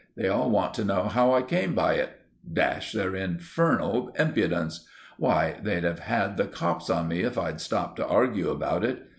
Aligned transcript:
They 0.17 0.27
all 0.27 0.49
want 0.49 0.73
to 0.73 0.83
know 0.83 1.03
how 1.03 1.31
I 1.31 1.43
came 1.43 1.75
by 1.75 1.93
it! 1.93 2.21
Dash 2.51 2.91
their 2.91 3.15
infernal 3.15 4.11
impudence! 4.17 4.87
Why, 5.19 5.57
they'd 5.61 5.83
have 5.83 5.99
had 5.99 6.37
the 6.37 6.47
cops 6.47 6.89
on 6.89 7.07
me 7.07 7.21
if 7.21 7.37
I'd 7.37 7.61
stopped 7.61 7.97
to 7.97 8.07
argue 8.07 8.49
about 8.49 8.83
it! 8.83 9.03